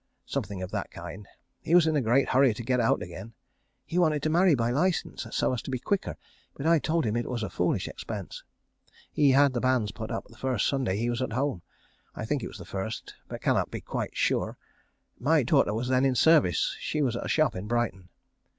[0.25, 1.27] Something of that kind.
[1.61, 3.33] He was in a great hurry to get out again.
[3.85, 6.17] He wanted to marry by license, so as to be quicker,
[6.55, 8.43] but I told him it was a foolish expense.
[9.11, 11.61] He had the banns put up the first Sunday he was at home.
[12.15, 14.57] I think it was the first, but cannot be quite sure.
[15.19, 16.75] My daughter was then in service.
[16.79, 18.09] She was at a shop in Brighton.